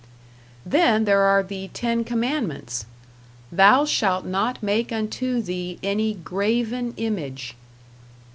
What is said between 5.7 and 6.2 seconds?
any